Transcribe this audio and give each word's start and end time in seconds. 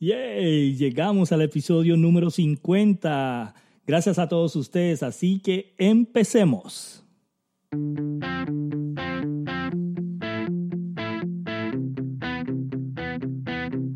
Yay, 0.00 0.76
llegamos 0.76 1.32
al 1.32 1.42
episodio 1.42 1.96
número 1.96 2.30
50. 2.30 3.52
Gracias 3.84 4.20
a 4.20 4.28
todos 4.28 4.54
ustedes, 4.54 5.02
así 5.02 5.40
que 5.40 5.74
empecemos. 5.76 7.04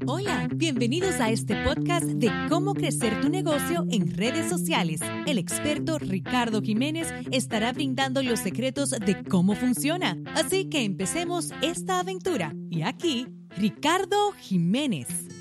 Hola, 0.07 0.49
bienvenidos 0.57 1.21
a 1.21 1.31
este 1.31 1.55
podcast 1.63 2.07
de 2.07 2.33
cómo 2.49 2.75
crecer 2.75 3.21
tu 3.21 3.29
negocio 3.29 3.87
en 3.93 4.13
redes 4.13 4.49
sociales. 4.49 5.01
El 5.29 5.39
experto 5.39 6.01
Ricardo 6.01 6.63
Jiménez 6.63 7.15
estará 7.31 7.73
brindando 7.73 8.25
los 8.25 8.41
secretos 8.41 8.91
de 8.91 9.23
cómo 9.23 9.55
funciona. 9.55 10.19
Así 10.35 10.69
que 10.69 10.83
empecemos 10.83 11.53
esta 11.63 12.01
aventura. 12.01 12.53
Y 12.71 12.83
aquí, 12.83 13.29
Ricardo 13.57 14.33
Jiménez. 14.33 15.32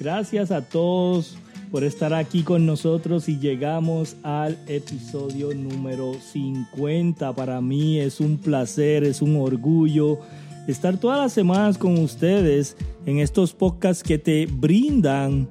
Gracias 0.00 0.52
a 0.52 0.62
todos 0.62 1.36
por 1.72 1.82
estar 1.82 2.14
aquí 2.14 2.42
con 2.42 2.66
nosotros 2.66 3.28
y 3.28 3.38
llegamos 3.38 4.16
al 4.22 4.56
episodio 4.68 5.52
número 5.54 6.14
50. 6.14 7.34
Para 7.34 7.60
mí 7.60 7.98
es 7.98 8.20
un 8.20 8.38
placer, 8.38 9.02
es 9.02 9.20
un 9.20 9.36
orgullo 9.36 10.20
estar 10.68 10.98
todas 10.98 11.18
las 11.18 11.32
semanas 11.32 11.78
con 11.78 11.98
ustedes 11.98 12.76
en 13.06 13.18
estos 13.18 13.52
podcasts 13.54 14.02
que 14.02 14.18
te 14.18 14.46
brindan 14.46 15.48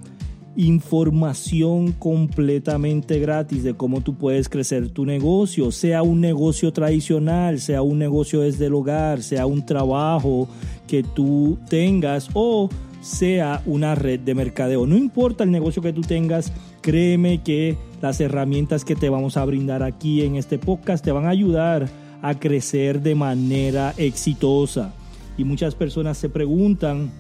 información 0.55 1.91
completamente 1.91 3.19
gratis 3.19 3.63
de 3.63 3.75
cómo 3.75 4.01
tú 4.01 4.15
puedes 4.15 4.47
crecer 4.47 4.89
tu 4.89 5.05
negocio, 5.05 5.71
sea 5.71 6.03
un 6.03 6.21
negocio 6.21 6.71
tradicional, 6.71 7.59
sea 7.59 7.81
un 7.81 7.99
negocio 7.99 8.41
desde 8.41 8.67
el 8.67 8.73
hogar, 8.73 9.21
sea 9.21 9.45
un 9.45 9.65
trabajo 9.65 10.47
que 10.87 11.03
tú 11.03 11.59
tengas 11.69 12.29
o 12.33 12.69
sea 13.07 13.61
una 13.65 13.95
red 13.95 14.19
de 14.19 14.35
mercadeo. 14.35 14.85
No 14.85 14.97
importa 14.97 15.43
el 15.45 15.51
negocio 15.51 15.81
que 15.81 15.93
tú 15.93 16.01
tengas, 16.01 16.51
créeme 16.81 17.41
que 17.41 17.77
las 18.01 18.19
herramientas 18.19 18.83
que 18.83 18.95
te 18.95 19.09
vamos 19.09 19.37
a 19.37 19.45
brindar 19.45 19.81
aquí 19.81 20.23
en 20.23 20.35
este 20.35 20.59
podcast 20.59 21.03
te 21.03 21.11
van 21.11 21.25
a 21.25 21.29
ayudar 21.29 21.87
a 22.21 22.37
crecer 22.37 23.01
de 23.01 23.15
manera 23.15 23.93
exitosa. 23.97 24.93
Y 25.37 25.45
muchas 25.45 25.73
personas 25.73 26.17
se 26.17 26.27
preguntan, 26.27 27.11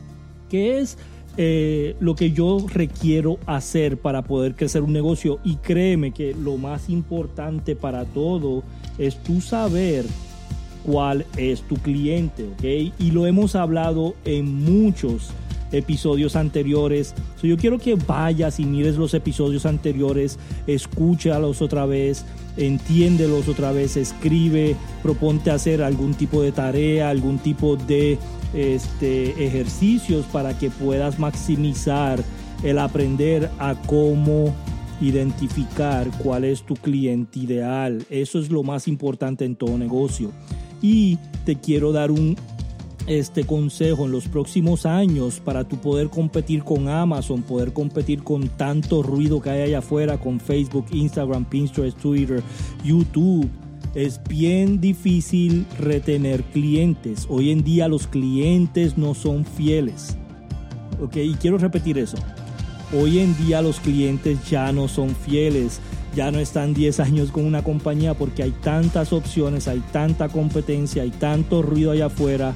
¿qué 0.49 0.79
es 0.79 0.97
eh, 1.37 1.95
lo 1.99 2.15
que 2.15 2.31
yo 2.31 2.65
requiero 2.67 3.37
hacer 3.45 3.97
para 3.97 4.23
poder 4.23 4.55
crecer 4.55 4.81
un 4.81 4.91
negocio? 4.91 5.39
Y 5.45 5.55
créeme 5.55 6.11
que 6.11 6.33
lo 6.33 6.57
más 6.57 6.89
importante 6.89 7.77
para 7.77 8.03
todo 8.03 8.63
es 8.97 9.23
tú 9.23 9.39
saber 9.39 10.05
cuál 10.83 11.25
es 11.37 11.61
tu 11.61 11.75
cliente, 11.75 12.43
¿ok? 12.43 12.93
Y 12.99 13.11
lo 13.11 13.25
hemos 13.25 13.55
hablado 13.55 14.15
en 14.25 14.53
muchos 14.53 15.31
episodios 15.71 16.35
anteriores. 16.35 17.13
yo 17.41 17.57
quiero 17.57 17.77
que 17.77 17.95
vayas 17.95 18.59
y 18.59 18.65
mires 18.65 18.97
los 18.97 19.13
episodios 19.13 19.65
anteriores, 19.65 20.39
escúchalos 20.65 21.61
otra 21.61 21.85
vez, 21.85 22.25
entiéndelos 22.57 23.47
otra 23.47 23.71
vez, 23.71 23.97
escribe, 23.97 24.75
proponte 25.03 25.51
hacer 25.51 25.81
algún 25.81 26.13
tipo 26.13 26.41
de 26.41 26.51
tarea, 26.51 27.09
algún 27.09 27.39
tipo 27.39 27.75
de 27.75 28.17
este, 28.53 29.45
ejercicios 29.45 30.25
para 30.25 30.57
que 30.57 30.69
puedas 30.69 31.19
maximizar 31.19 32.23
el 32.63 32.79
aprender 32.79 33.49
a 33.59 33.75
cómo 33.85 34.53
identificar 34.99 36.09
cuál 36.23 36.43
es 36.43 36.63
tu 36.63 36.75
cliente 36.75 37.39
ideal. 37.39 38.05
Eso 38.09 38.39
es 38.39 38.49
lo 38.49 38.63
más 38.63 38.87
importante 38.87 39.45
en 39.45 39.55
todo 39.55 39.77
negocio. 39.77 40.31
Y 40.81 41.17
te 41.45 41.55
quiero 41.55 41.91
dar 41.91 42.11
un 42.11 42.35
este 43.07 43.45
consejo 43.45 44.05
en 44.05 44.11
los 44.11 44.27
próximos 44.27 44.85
años 44.85 45.39
para 45.39 45.63
tu 45.63 45.77
poder 45.77 46.09
competir 46.09 46.63
con 46.63 46.89
Amazon, 46.89 47.41
poder 47.41 47.71
competir 47.71 48.21
con 48.21 48.49
tanto 48.49 49.01
ruido 49.01 49.41
que 49.41 49.49
hay 49.49 49.61
allá 49.61 49.79
afuera, 49.79 50.19
con 50.19 50.39
Facebook, 50.39 50.85
Instagram, 50.91 51.45
Pinterest, 51.45 51.97
Twitter, 51.97 52.43
YouTube. 52.83 53.49
Es 53.95 54.21
bien 54.27 54.79
difícil 54.81 55.65
retener 55.79 56.43
clientes. 56.43 57.25
Hoy 57.29 57.51
en 57.51 57.63
día 57.63 57.87
los 57.87 58.07
clientes 58.07 58.97
no 58.97 59.13
son 59.13 59.45
fieles. 59.45 60.17
Ok, 61.01 61.15
y 61.15 61.33
quiero 61.35 61.57
repetir 61.57 61.97
eso. 61.97 62.17
Hoy 62.93 63.19
en 63.19 63.35
día 63.37 63.61
los 63.61 63.79
clientes 63.79 64.49
ya 64.49 64.71
no 64.71 64.87
son 64.87 65.15
fieles 65.15 65.79
ya 66.15 66.31
no 66.31 66.39
están 66.39 66.73
10 66.73 66.99
años 66.99 67.31
con 67.31 67.45
una 67.45 67.63
compañía 67.63 68.15
porque 68.15 68.41
hay 68.41 68.49
tantas 68.49 69.13
opciones, 69.13 69.67
hay 69.67 69.83
tanta 69.91 70.29
competencia, 70.29 71.03
hay 71.03 71.11
tanto 71.11 71.61
ruido 71.61 71.91
allá 71.91 72.07
afuera 72.07 72.55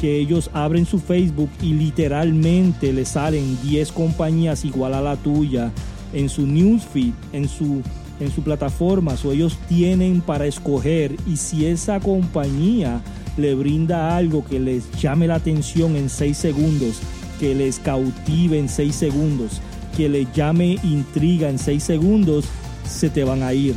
que 0.00 0.18
ellos 0.18 0.50
abren 0.54 0.86
su 0.86 0.98
Facebook 0.98 1.50
y 1.60 1.74
literalmente 1.74 2.92
le 2.92 3.04
salen 3.04 3.58
10 3.62 3.92
compañías 3.92 4.64
igual 4.64 4.94
a 4.94 5.02
la 5.02 5.16
tuya 5.16 5.70
en 6.14 6.28
su 6.28 6.46
newsfeed, 6.46 7.12
en 7.32 7.48
su, 7.48 7.82
en 8.18 8.30
su 8.30 8.42
plataforma. 8.42 9.14
O 9.22 9.32
ellos 9.32 9.58
tienen 9.68 10.22
para 10.22 10.46
escoger 10.46 11.16
y 11.26 11.36
si 11.36 11.66
esa 11.66 12.00
compañía 12.00 13.02
le 13.36 13.54
brinda 13.54 14.16
algo 14.16 14.44
que 14.44 14.58
les 14.58 14.90
llame 15.00 15.26
la 15.26 15.36
atención 15.36 15.96
en 15.96 16.08
6 16.08 16.36
segundos, 16.36 17.00
que 17.38 17.54
les 17.54 17.78
cautive 17.78 18.58
en 18.58 18.68
6 18.68 18.94
segundos, 18.94 19.60
que 19.96 20.08
les 20.08 20.32
llame 20.32 20.78
intriga 20.82 21.50
en 21.50 21.58
6 21.58 21.82
segundos, 21.82 22.46
se 22.88 23.10
te 23.10 23.22
van 23.22 23.42
a 23.42 23.52
ir. 23.52 23.74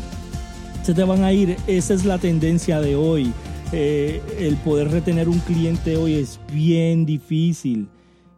Se 0.84 0.94
te 0.94 1.04
van 1.04 1.24
a 1.24 1.34
ir. 1.34 1.58
Esa 1.68 1.94
es 1.94 2.06
la 2.06 2.18
tendencia 2.18 2.80
de 2.80 2.96
hoy 2.96 3.34
eh, 3.76 4.22
el 4.38 4.56
poder 4.58 4.92
retener 4.92 5.28
un 5.28 5.40
cliente 5.40 5.98
hoy 5.98 6.14
es 6.14 6.40
bien 6.54 7.08
difícil 7.08 7.90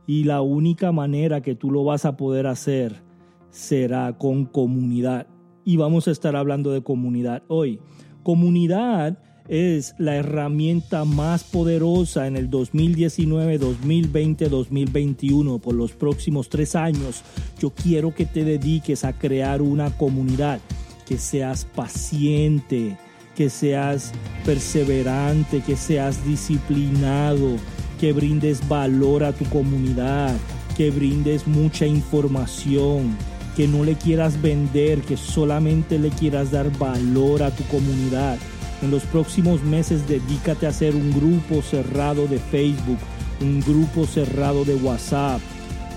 y 0.08 0.24
la 0.24 0.42
única 0.42 0.94
manera 0.94 1.42
que 1.42 1.56
tú 1.56 1.72
lo 1.72 1.84
vas 1.84 2.06
a 2.06 2.16
poder 2.16 2.48
hacer 2.48 3.04
será 3.50 4.18
con 4.18 4.46
comunidad. 4.46 5.28
Y 5.66 5.76
vamos 5.76 6.08
a 6.08 6.12
estar 6.12 6.38
hablando 6.38 6.72
de 6.72 6.84
comunidad 6.84 7.44
hoy. 7.50 7.82
Comunidad 8.24 9.20
es 9.50 9.94
la 9.98 10.16
herramienta 10.16 11.04
más 11.04 11.44
poderosa 11.44 12.28
en 12.28 12.38
el 12.38 12.50
2019, 12.50 13.58
2020, 13.58 14.48
2021. 14.48 15.60
Por 15.60 15.76
los 15.76 15.92
próximos 15.92 16.48
tres 16.48 16.78
años, 16.78 17.24
yo 17.60 17.72
quiero 17.72 18.16
que 18.16 18.26
te 18.26 18.46
dediques 18.46 19.04
a 19.04 19.12
crear 19.12 19.62
una 19.62 19.98
comunidad, 19.98 20.62
que 21.06 21.18
seas 21.18 21.66
paciente, 21.66 22.98
que 23.36 23.50
seas 23.50 24.12
perseverante, 24.46 25.62
que 25.62 25.76
seas 25.76 26.26
disciplinado, 26.26 27.58
que 28.00 28.14
brindes 28.14 28.68
valor 28.68 29.24
a 29.24 29.34
tu 29.34 29.46
comunidad, 29.46 30.34
que 30.78 30.90
brindes 30.90 31.46
mucha 31.46 31.86
información, 31.86 33.16
que 33.56 33.68
no 33.68 33.84
le 33.84 33.96
quieras 33.96 34.42
vender, 34.42 35.02
que 35.02 35.18
solamente 35.18 36.00
le 36.00 36.10
quieras 36.10 36.52
dar 36.52 36.72
valor 36.78 37.44
a 37.44 37.52
tu 37.52 37.64
comunidad. 37.66 38.38
En 38.82 38.92
los 38.92 39.04
próximos 39.04 39.64
meses 39.64 40.08
dedícate 40.08 40.66
a 40.66 40.70
hacer 40.70 40.96
un 40.96 41.12
grupo 41.12 41.62
cerrado 41.62 42.28
de 42.28 42.40
Facebook, 42.40 43.00
un 43.42 43.62
grupo 43.62 44.06
cerrado 44.06 44.66
de 44.66 44.76
WhatsApp, 44.76 45.42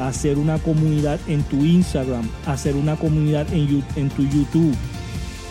hacer 0.00 0.38
una 0.38 0.58
comunidad 0.58 1.18
en 1.28 1.42
tu 1.44 1.64
Instagram, 1.64 2.28
hacer 2.46 2.76
una 2.76 2.96
comunidad 2.96 3.52
en, 3.52 3.84
en 3.96 4.08
tu 4.10 4.22
YouTube 4.22 4.76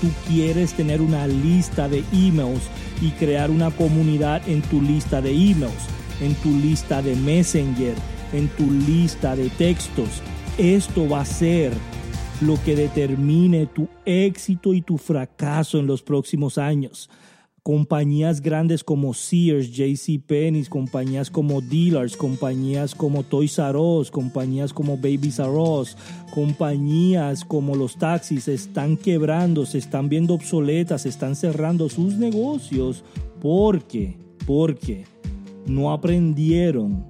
tú 0.01 0.07
quieres 0.27 0.73
tener 0.73 1.01
una 1.01 1.27
lista 1.27 1.87
de 1.87 2.03
emails 2.11 2.63
y 3.01 3.11
crear 3.11 3.51
una 3.51 3.71
comunidad 3.71 4.47
en 4.47 4.61
tu 4.61 4.81
lista 4.81 5.21
de 5.21 5.31
emails, 5.31 5.87
en 6.21 6.33
tu 6.35 6.49
lista 6.57 7.01
de 7.01 7.15
Messenger, 7.15 7.95
en 8.33 8.47
tu 8.49 8.71
lista 8.71 9.35
de 9.35 9.49
textos. 9.49 10.21
Esto 10.57 11.07
va 11.07 11.21
a 11.21 11.25
ser 11.25 11.73
lo 12.41 12.61
que 12.63 12.75
determine 12.75 13.65
tu 13.65 13.87
éxito 14.05 14.73
y 14.73 14.81
tu 14.81 14.97
fracaso 14.97 15.79
en 15.79 15.87
los 15.87 16.01
próximos 16.01 16.57
años 16.57 17.09
compañías 17.67 18.39
grandes 18.39 18.81
como 18.81 19.13
Sears, 19.13 19.69
JCPenney, 19.73 20.63
compañías 20.67 21.29
como 21.29 21.59
Dealers, 21.59 22.15
compañías 22.15 22.95
como 22.95 23.23
Toys 23.23 23.59
R 23.59 23.77
Us, 23.77 24.09
compañías 24.09 24.71
como 24.71 24.95
Babies 24.95 25.39
R 25.39 25.49
Us, 25.49 25.97
compañías 26.33 27.43
como 27.43 27.75
los 27.75 27.97
taxis 27.97 28.47
están 28.47 28.95
quebrando, 28.95 29.65
se 29.65 29.79
están 29.79 30.07
viendo 30.07 30.35
obsoletas, 30.35 31.05
están 31.05 31.35
cerrando 31.35 31.89
sus 31.89 32.13
negocios. 32.13 33.03
Porque, 33.41 34.15
porque 34.45 35.03
no 35.65 35.91
aprendieron 35.91 37.05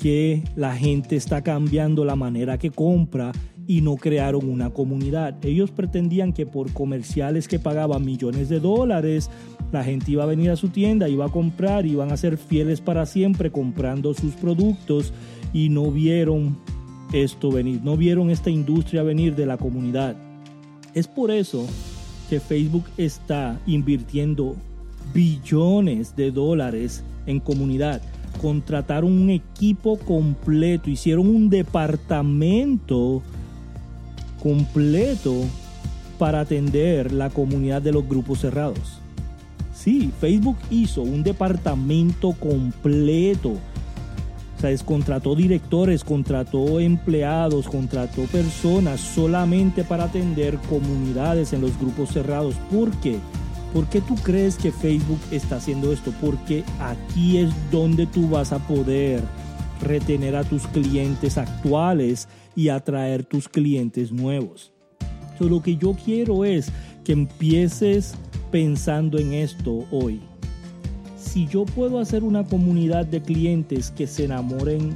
que 0.00 0.42
la 0.56 0.74
gente 0.74 1.14
está 1.14 1.44
cambiando 1.44 2.04
la 2.04 2.16
manera 2.16 2.58
que 2.58 2.72
compra 2.72 3.30
y 3.66 3.80
no 3.80 3.96
crearon 3.96 4.48
una 4.48 4.70
comunidad. 4.70 5.44
Ellos 5.44 5.70
pretendían 5.70 6.32
que 6.32 6.46
por 6.46 6.72
comerciales 6.72 7.48
que 7.48 7.58
pagaban 7.58 8.04
millones 8.04 8.48
de 8.48 8.60
dólares, 8.60 9.30
la 9.72 9.84
gente 9.84 10.12
iba 10.12 10.24
a 10.24 10.26
venir 10.26 10.50
a 10.50 10.56
su 10.56 10.68
tienda, 10.68 11.08
iba 11.08 11.26
a 11.26 11.32
comprar, 11.32 11.86
iban 11.86 12.12
a 12.12 12.16
ser 12.16 12.36
fieles 12.36 12.80
para 12.80 13.06
siempre 13.06 13.50
comprando 13.50 14.14
sus 14.14 14.34
productos 14.34 15.12
y 15.52 15.68
no 15.68 15.90
vieron 15.90 16.58
esto 17.12 17.50
venir, 17.50 17.80
no 17.82 17.96
vieron 17.96 18.30
esta 18.30 18.50
industria 18.50 19.02
venir 19.02 19.34
de 19.34 19.46
la 19.46 19.56
comunidad. 19.56 20.16
Es 20.94 21.08
por 21.08 21.30
eso 21.30 21.66
que 22.28 22.40
Facebook 22.40 22.84
está 22.96 23.60
invirtiendo 23.66 24.56
billones 25.12 26.16
de 26.16 26.30
dólares 26.30 27.04
en 27.26 27.40
comunidad. 27.40 28.00
contrataron 28.40 29.12
un 29.12 29.30
equipo 29.30 29.96
completo, 29.96 30.90
hicieron 30.90 31.28
un 31.28 31.48
departamento 31.48 33.22
completo 34.44 35.34
para 36.18 36.40
atender 36.40 37.12
la 37.12 37.30
comunidad 37.30 37.80
de 37.80 37.92
los 37.92 38.06
grupos 38.06 38.40
cerrados. 38.40 39.00
Sí, 39.74 40.12
Facebook 40.20 40.58
hizo 40.70 41.02
un 41.02 41.22
departamento 41.22 42.32
completo. 42.32 43.54
O 44.56 44.60
sea, 44.60 44.76
contrató 44.84 45.34
directores, 45.34 46.04
contrató 46.04 46.78
empleados, 46.78 47.66
contrató 47.66 48.22
personas 48.24 49.00
solamente 49.00 49.82
para 49.82 50.04
atender 50.04 50.58
comunidades 50.68 51.52
en 51.54 51.62
los 51.62 51.78
grupos 51.78 52.10
cerrados. 52.10 52.54
¿Por 52.70 52.90
qué? 52.98 53.18
¿Por 53.72 53.86
qué 53.86 54.00
tú 54.00 54.14
crees 54.14 54.56
que 54.56 54.70
Facebook 54.70 55.18
está 55.30 55.56
haciendo 55.56 55.92
esto? 55.92 56.12
Porque 56.20 56.64
aquí 56.80 57.38
es 57.38 57.50
donde 57.72 58.06
tú 58.06 58.28
vas 58.28 58.52
a 58.52 58.58
poder 58.58 59.22
retener 59.80 60.36
a 60.36 60.44
tus 60.44 60.66
clientes 60.68 61.38
actuales 61.38 62.28
y 62.56 62.68
atraer 62.68 63.24
tus 63.24 63.48
clientes 63.48 64.12
nuevos. 64.12 64.72
lo 65.40 65.62
que 65.62 65.76
yo 65.76 65.94
quiero 66.04 66.44
es 66.44 66.70
que 67.04 67.12
empieces 67.12 68.14
pensando 68.50 69.18
en 69.18 69.32
esto 69.32 69.84
hoy. 69.90 70.20
Si 71.16 71.46
yo 71.48 71.64
puedo 71.64 71.98
hacer 71.98 72.22
una 72.22 72.44
comunidad 72.44 73.04
de 73.04 73.20
clientes 73.20 73.90
que 73.90 74.06
se 74.06 74.24
enamoren 74.24 74.94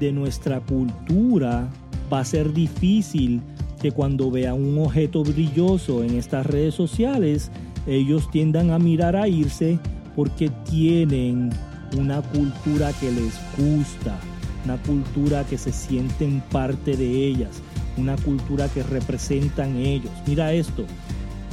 de 0.00 0.12
nuestra 0.12 0.60
cultura, 0.60 1.68
va 2.12 2.20
a 2.20 2.24
ser 2.24 2.52
difícil 2.52 3.42
que 3.80 3.92
cuando 3.92 4.30
vean 4.30 4.54
un 4.54 4.78
objeto 4.78 5.22
brilloso 5.22 6.02
en 6.02 6.14
estas 6.14 6.46
redes 6.46 6.74
sociales, 6.74 7.50
ellos 7.86 8.30
tiendan 8.30 8.70
a 8.70 8.78
mirar 8.78 9.16
a 9.16 9.28
irse 9.28 9.78
porque 10.14 10.50
tienen 10.68 11.50
una 11.96 12.22
cultura 12.22 12.92
que 12.94 13.10
les 13.10 13.34
gusta, 13.56 14.18
una 14.64 14.76
cultura 14.82 15.44
que 15.44 15.58
se 15.58 15.72
sienten 15.72 16.42
parte 16.50 16.96
de 16.96 17.26
ellas, 17.26 17.62
una 17.96 18.16
cultura 18.16 18.68
que 18.68 18.82
representan 18.82 19.76
ellos. 19.76 20.10
Mira 20.26 20.52
esto, 20.52 20.84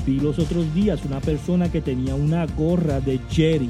vi 0.05 0.19
los 0.19 0.39
otros 0.39 0.73
días 0.73 1.05
una 1.05 1.21
persona 1.21 1.71
que 1.71 1.81
tenía 1.81 2.15
una 2.15 2.45
gorra 2.45 2.99
de 2.99 3.19
Jerry. 3.29 3.69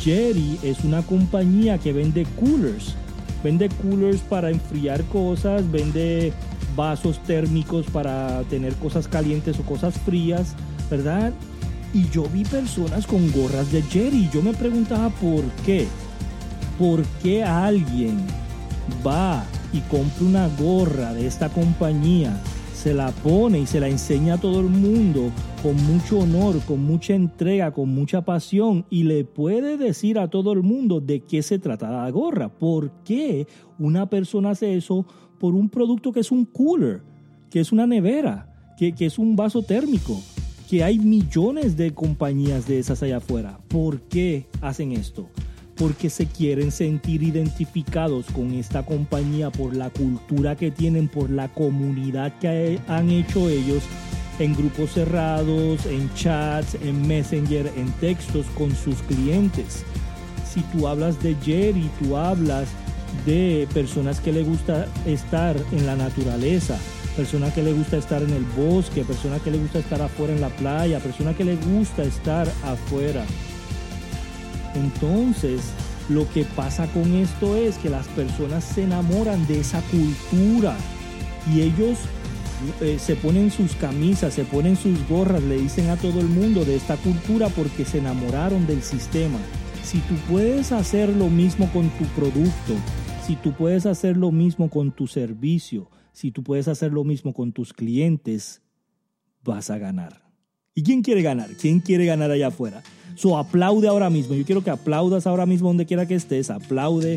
Jerry 0.00 0.58
es 0.62 0.84
una 0.84 1.02
compañía 1.02 1.78
que 1.78 1.92
vende 1.92 2.26
coolers, 2.38 2.94
vende 3.42 3.68
coolers 3.68 4.20
para 4.20 4.50
enfriar 4.50 5.02
cosas, 5.04 5.70
vende 5.70 6.32
vasos 6.76 7.22
térmicos 7.22 7.86
para 7.86 8.42
tener 8.50 8.74
cosas 8.74 9.08
calientes 9.08 9.58
o 9.58 9.62
cosas 9.62 9.94
frías, 10.00 10.54
¿verdad? 10.90 11.32
Y 11.94 12.08
yo 12.08 12.24
vi 12.24 12.44
personas 12.44 13.06
con 13.06 13.30
gorras 13.32 13.70
de 13.70 13.82
Jerry. 13.82 14.28
Yo 14.32 14.42
me 14.42 14.54
preguntaba 14.54 15.10
por 15.10 15.44
qué. 15.64 15.86
¿Por 16.78 17.02
qué 17.22 17.44
alguien 17.44 18.18
va 19.06 19.44
y 19.72 19.80
compra 19.80 20.24
una 20.24 20.48
gorra 20.48 21.14
de 21.14 21.26
esta 21.26 21.48
compañía, 21.48 22.38
se 22.74 22.92
la 22.94 23.10
pone 23.10 23.60
y 23.60 23.66
se 23.66 23.80
la 23.80 23.88
enseña 23.88 24.34
a 24.34 24.40
todo 24.40 24.60
el 24.60 24.68
mundo 24.68 25.30
con 25.62 25.76
mucho 25.86 26.20
honor, 26.20 26.60
con 26.66 26.82
mucha 26.84 27.14
entrega, 27.14 27.72
con 27.72 27.88
mucha 27.88 28.22
pasión 28.22 28.84
y 28.90 29.04
le 29.04 29.24
puede 29.24 29.76
decir 29.76 30.18
a 30.18 30.28
todo 30.28 30.52
el 30.52 30.62
mundo 30.62 31.00
de 31.00 31.20
qué 31.20 31.42
se 31.42 31.58
trata 31.58 31.90
la 31.90 32.10
gorra? 32.10 32.48
¿Por 32.48 32.90
qué 33.04 33.46
una 33.78 34.10
persona 34.10 34.50
hace 34.50 34.76
eso 34.76 35.06
por 35.38 35.54
un 35.54 35.68
producto 35.68 36.12
que 36.12 36.20
es 36.20 36.30
un 36.30 36.44
cooler, 36.44 37.02
que 37.50 37.60
es 37.60 37.72
una 37.72 37.86
nevera, 37.86 38.74
que, 38.76 38.92
que 38.92 39.06
es 39.06 39.18
un 39.18 39.36
vaso 39.36 39.62
térmico? 39.62 40.20
Que 40.72 40.82
hay 40.82 40.98
millones 40.98 41.76
de 41.76 41.92
compañías 41.92 42.66
de 42.66 42.78
esas 42.78 43.02
allá 43.02 43.18
afuera. 43.18 43.58
¿Por 43.68 44.00
qué 44.00 44.46
hacen 44.62 44.92
esto? 44.92 45.28
Porque 45.76 46.08
se 46.08 46.24
quieren 46.24 46.72
sentir 46.72 47.22
identificados 47.22 48.24
con 48.32 48.54
esta 48.54 48.82
compañía 48.82 49.50
por 49.50 49.76
la 49.76 49.90
cultura 49.90 50.56
que 50.56 50.70
tienen, 50.70 51.08
por 51.08 51.28
la 51.28 51.48
comunidad 51.52 52.38
que 52.38 52.80
han 52.88 53.10
hecho 53.10 53.50
ellos 53.50 53.82
en 54.38 54.54
grupos 54.54 54.92
cerrados, 54.92 55.84
en 55.84 56.10
chats, 56.14 56.74
en 56.82 57.06
Messenger, 57.06 57.70
en 57.76 57.92
textos 58.00 58.46
con 58.56 58.74
sus 58.74 58.96
clientes. 59.02 59.84
Si 60.50 60.62
tú 60.72 60.88
hablas 60.88 61.22
de 61.22 61.34
Jerry, 61.44 61.90
tú 62.00 62.16
hablas 62.16 62.66
de 63.26 63.68
personas 63.74 64.20
que 64.20 64.32
le 64.32 64.42
gusta 64.42 64.86
estar 65.04 65.54
en 65.72 65.84
la 65.84 65.96
naturaleza, 65.96 66.78
persona 67.16 67.52
que 67.52 67.62
le 67.62 67.72
gusta 67.72 67.96
estar 67.96 68.22
en 68.22 68.30
el 68.30 68.44
bosque, 68.44 69.04
persona 69.04 69.38
que 69.38 69.50
le 69.50 69.58
gusta 69.58 69.78
estar 69.78 70.00
afuera 70.00 70.32
en 70.32 70.40
la 70.40 70.48
playa, 70.48 70.98
persona 71.00 71.34
que 71.34 71.44
le 71.44 71.56
gusta 71.56 72.02
estar 72.02 72.48
afuera. 72.64 73.24
Entonces, 74.74 75.60
lo 76.08 76.28
que 76.30 76.44
pasa 76.44 76.86
con 76.88 77.14
esto 77.14 77.56
es 77.56 77.76
que 77.78 77.90
las 77.90 78.06
personas 78.08 78.64
se 78.64 78.84
enamoran 78.84 79.46
de 79.46 79.60
esa 79.60 79.80
cultura 79.82 80.76
y 81.52 81.60
ellos 81.60 81.98
eh, 82.80 82.98
se 82.98 83.16
ponen 83.16 83.50
sus 83.50 83.74
camisas, 83.74 84.34
se 84.34 84.44
ponen 84.44 84.76
sus 84.76 85.06
gorras, 85.08 85.42
le 85.42 85.58
dicen 85.58 85.90
a 85.90 85.96
todo 85.96 86.20
el 86.20 86.28
mundo 86.28 86.64
de 86.64 86.76
esta 86.76 86.96
cultura 86.96 87.48
porque 87.48 87.84
se 87.84 87.98
enamoraron 87.98 88.66
del 88.66 88.82
sistema. 88.82 89.38
Si 89.84 89.98
tú 89.98 90.14
puedes 90.30 90.72
hacer 90.72 91.08
lo 91.10 91.28
mismo 91.28 91.70
con 91.72 91.90
tu 91.90 92.04
producto, 92.16 92.74
si 93.26 93.36
tú 93.36 93.52
puedes 93.52 93.86
hacer 93.86 94.16
lo 94.16 94.30
mismo 94.30 94.70
con 94.70 94.92
tu 94.92 95.06
servicio, 95.06 95.88
si 96.12 96.30
tú 96.30 96.42
puedes 96.42 96.68
hacer 96.68 96.92
lo 96.92 97.04
mismo 97.04 97.32
con 97.32 97.52
tus 97.52 97.72
clientes, 97.72 98.62
vas 99.42 99.70
a 99.70 99.78
ganar. 99.78 100.22
¿Y 100.74 100.82
quién 100.82 101.02
quiere 101.02 101.22
ganar? 101.22 101.50
¿Quién 101.60 101.80
quiere 101.80 102.06
ganar 102.06 102.30
allá 102.30 102.48
afuera? 102.48 102.82
So 103.14 103.36
aplaude 103.36 103.88
ahora 103.88 104.08
mismo. 104.08 104.34
Yo 104.34 104.44
quiero 104.44 104.64
que 104.64 104.70
aplaudas 104.70 105.26
ahora 105.26 105.44
mismo 105.44 105.68
donde 105.68 105.86
quiera 105.86 106.06
que 106.06 106.14
estés. 106.14 106.50
Aplaude. 106.50 107.16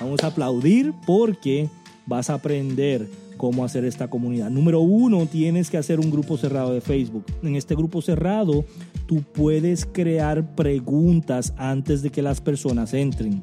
Vamos 0.00 0.22
a 0.24 0.28
aplaudir 0.28 0.92
porque 1.06 1.68
vas 2.06 2.30
a 2.30 2.34
aprender 2.34 3.08
cómo 3.36 3.64
hacer 3.64 3.84
esta 3.84 4.08
comunidad. 4.08 4.50
Número 4.50 4.80
uno, 4.80 5.26
tienes 5.26 5.70
que 5.70 5.76
hacer 5.76 6.00
un 6.00 6.10
grupo 6.10 6.36
cerrado 6.36 6.72
de 6.72 6.80
Facebook. 6.80 7.24
En 7.42 7.54
este 7.54 7.74
grupo 7.74 8.02
cerrado, 8.02 8.64
tú 9.06 9.22
puedes 9.22 9.86
crear 9.86 10.54
preguntas 10.54 11.52
antes 11.56 12.02
de 12.02 12.10
que 12.10 12.22
las 12.22 12.40
personas 12.40 12.94
entren. 12.94 13.42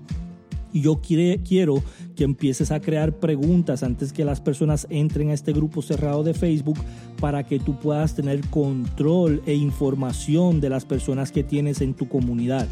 Y 0.73 0.81
yo 0.81 0.99
quiero 1.01 1.83
que 2.15 2.23
empieces 2.23 2.71
a 2.71 2.79
crear 2.79 3.19
preguntas 3.19 3.83
antes 3.83 4.11
que 4.11 4.25
las 4.25 4.41
personas 4.41 4.87
entren 4.89 5.29
a 5.29 5.33
este 5.33 5.53
grupo 5.53 5.81
cerrado 5.81 6.23
de 6.23 6.33
Facebook 6.33 6.79
para 7.19 7.43
que 7.43 7.59
tú 7.59 7.79
puedas 7.79 8.15
tener 8.15 8.41
control 8.49 9.41
e 9.45 9.53
información 9.53 10.59
de 10.59 10.69
las 10.69 10.83
personas 10.83 11.31
que 11.31 11.43
tienes 11.43 11.79
en 11.81 11.93
tu 11.93 12.09
comunidad. 12.09 12.67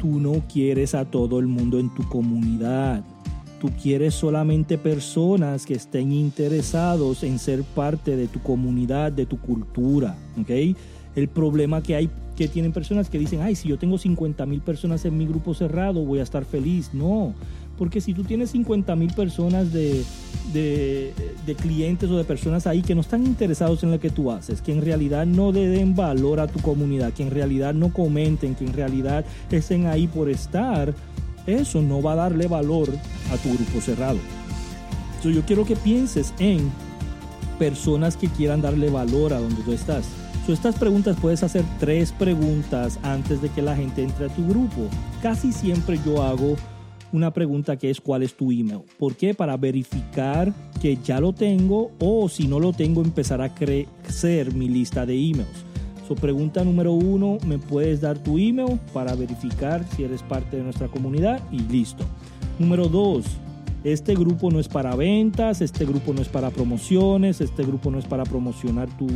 Tú 0.00 0.18
no 0.18 0.42
quieres 0.52 0.94
a 0.96 1.04
todo 1.04 1.38
el 1.38 1.46
mundo 1.46 1.78
en 1.78 1.94
tu 1.94 2.08
comunidad. 2.08 3.04
Tú 3.60 3.70
quieres 3.80 4.14
solamente 4.14 4.76
personas 4.76 5.64
que 5.64 5.74
estén 5.74 6.10
interesados 6.10 7.22
en 7.22 7.38
ser 7.38 7.62
parte 7.62 8.16
de 8.16 8.26
tu 8.26 8.42
comunidad, 8.42 9.12
de 9.12 9.26
tu 9.26 9.38
cultura. 9.38 10.16
¿ok? 10.40 10.76
El 11.14 11.28
problema 11.28 11.82
que 11.82 11.96
hay 11.96 12.10
que 12.36 12.48
tienen 12.48 12.72
personas 12.72 13.10
que 13.10 13.18
dicen, 13.18 13.42
ay, 13.42 13.54
si 13.54 13.68
yo 13.68 13.78
tengo 13.78 13.98
50 13.98 14.46
mil 14.46 14.60
personas 14.60 15.04
en 15.04 15.16
mi 15.16 15.26
grupo 15.26 15.54
cerrado, 15.54 16.04
voy 16.04 16.20
a 16.20 16.22
estar 16.22 16.44
feliz. 16.44 16.90
No, 16.92 17.34
porque 17.78 18.00
si 18.00 18.14
tú 18.14 18.24
tienes 18.24 18.50
50 18.50 18.96
mil 18.96 19.12
personas 19.12 19.72
de, 19.72 20.04
de, 20.52 21.54
clientes 21.60 22.10
o 22.10 22.16
de 22.16 22.24
personas 22.24 22.66
ahí 22.66 22.82
que 22.82 22.94
no 22.94 23.02
están 23.02 23.26
interesados 23.26 23.82
en 23.82 23.90
lo 23.90 24.00
que 24.00 24.10
tú 24.10 24.30
haces, 24.30 24.62
que 24.62 24.72
en 24.72 24.82
realidad 24.82 25.26
no 25.26 25.52
le 25.52 25.66
den 25.68 25.94
valor 25.94 26.40
a 26.40 26.46
tu 26.46 26.60
comunidad, 26.60 27.12
que 27.12 27.22
en 27.22 27.30
realidad 27.30 27.74
no 27.74 27.92
comenten, 27.92 28.54
que 28.54 28.64
en 28.64 28.72
realidad 28.72 29.24
estén 29.50 29.86
ahí 29.86 30.06
por 30.06 30.28
estar, 30.28 30.94
eso 31.46 31.82
no 31.82 32.00
va 32.02 32.12
a 32.12 32.16
darle 32.16 32.46
valor 32.46 32.88
a 33.30 33.36
tu 33.36 33.52
grupo 33.52 33.80
cerrado. 33.80 34.18
Entonces 35.16 35.34
yo 35.34 35.46
quiero 35.46 35.64
que 35.64 35.76
pienses 35.76 36.32
en 36.38 36.70
personas 37.58 38.16
que 38.16 38.28
quieran 38.28 38.62
darle 38.62 38.90
valor 38.90 39.32
a 39.32 39.40
donde 39.40 39.62
tú 39.62 39.72
estás 39.72 40.06
estas 40.50 40.74
preguntas 40.76 41.16
puedes 41.20 41.42
hacer 41.44 41.64
tres 41.78 42.10
preguntas 42.10 42.98
antes 43.02 43.40
de 43.40 43.48
que 43.48 43.62
la 43.62 43.76
gente 43.76 44.02
entre 44.02 44.26
a 44.26 44.28
tu 44.28 44.46
grupo. 44.48 44.88
Casi 45.22 45.52
siempre 45.52 46.00
yo 46.04 46.22
hago 46.22 46.56
una 47.12 47.32
pregunta 47.32 47.76
que 47.76 47.90
es 47.90 48.00
cuál 48.00 48.22
es 48.22 48.34
tu 48.34 48.50
email. 48.50 48.80
¿Por 48.98 49.14
qué? 49.14 49.34
Para 49.34 49.56
verificar 49.56 50.52
que 50.80 50.96
ya 50.96 51.20
lo 51.20 51.32
tengo 51.32 51.92
o 52.00 52.28
si 52.28 52.48
no 52.48 52.58
lo 52.58 52.72
tengo 52.72 53.02
empezar 53.02 53.40
a 53.40 53.54
crecer 53.54 54.52
mi 54.54 54.68
lista 54.68 55.06
de 55.06 55.14
emails. 55.14 55.64
So, 56.08 56.16
pregunta 56.16 56.64
número 56.64 56.92
uno, 56.92 57.38
¿me 57.46 57.58
puedes 57.58 58.00
dar 58.00 58.18
tu 58.18 58.38
email 58.38 58.80
para 58.92 59.14
verificar 59.14 59.84
si 59.94 60.02
eres 60.02 60.22
parte 60.22 60.56
de 60.56 60.64
nuestra 60.64 60.88
comunidad? 60.88 61.40
Y 61.52 61.60
listo. 61.60 62.04
Número 62.58 62.88
dos, 62.88 63.24
este 63.84 64.14
grupo 64.14 64.50
no 64.50 64.60
es 64.60 64.68
para 64.68 64.94
ventas, 64.94 65.60
este 65.60 65.84
grupo 65.84 66.12
no 66.12 66.22
es 66.22 66.28
para 66.28 66.50
promociones, 66.50 67.40
este 67.40 67.64
grupo 67.64 67.90
no 67.90 67.98
es 67.98 68.04
para 68.04 68.24
promocionar 68.24 68.88
tu 68.96 69.08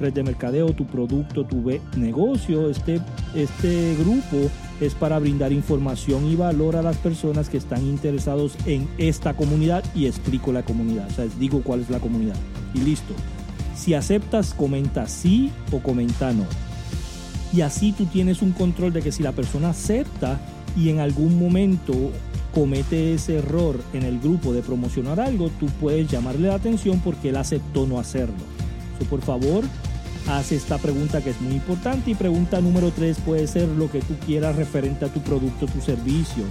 red 0.00 0.12
de 0.12 0.22
mercadeo, 0.22 0.72
tu 0.72 0.86
producto, 0.86 1.44
tu 1.44 1.62
negocio. 1.96 2.70
Este, 2.70 3.00
este 3.34 3.94
grupo 3.96 4.50
es 4.80 4.94
para 4.94 5.18
brindar 5.18 5.52
información 5.52 6.26
y 6.26 6.34
valor 6.34 6.76
a 6.76 6.82
las 6.82 6.96
personas 6.96 7.50
que 7.50 7.58
están 7.58 7.84
interesados 7.84 8.56
en 8.64 8.88
esta 8.96 9.34
comunidad 9.34 9.84
y 9.94 10.06
explico 10.06 10.50
la 10.52 10.62
comunidad. 10.62 11.08
O 11.10 11.14
sea, 11.14 11.26
digo 11.38 11.62
cuál 11.62 11.80
es 11.80 11.90
la 11.90 12.00
comunidad. 12.00 12.36
Y 12.74 12.80
listo. 12.80 13.12
Si 13.74 13.92
aceptas, 13.92 14.54
comenta 14.54 15.06
sí 15.08 15.50
o 15.72 15.80
comenta 15.80 16.32
no. 16.32 16.44
Y 17.52 17.60
así 17.60 17.92
tú 17.92 18.06
tienes 18.06 18.40
un 18.40 18.52
control 18.52 18.92
de 18.94 19.02
que 19.02 19.12
si 19.12 19.22
la 19.22 19.32
persona 19.32 19.70
acepta 19.70 20.40
y 20.76 20.88
en 20.88 21.00
algún 21.00 21.38
momento 21.38 21.92
comete 22.56 23.12
ese 23.12 23.36
error 23.36 23.78
en 23.92 24.02
el 24.04 24.18
grupo 24.18 24.54
de 24.54 24.62
promocionar 24.62 25.20
algo, 25.20 25.50
tú 25.60 25.66
puedes 25.78 26.10
llamarle 26.10 26.48
la 26.48 26.54
atención 26.54 27.02
porque 27.04 27.28
él 27.28 27.36
aceptó 27.36 27.86
no 27.86 28.00
hacerlo. 28.00 28.34
por 29.10 29.20
favor, 29.20 29.62
haz 30.26 30.52
esta 30.52 30.78
pregunta 30.78 31.22
que 31.22 31.28
es 31.28 31.40
muy 31.42 31.52
importante 31.52 32.12
y 32.12 32.14
pregunta 32.14 32.62
número 32.62 32.90
tres 32.92 33.18
puede 33.20 33.46
ser 33.46 33.68
lo 33.68 33.90
que 33.90 34.00
tú 34.00 34.14
quieras 34.24 34.56
referente 34.56 35.04
a 35.04 35.12
tu 35.12 35.20
producto, 35.20 35.66
tu 35.66 35.82
servicio. 35.82 36.44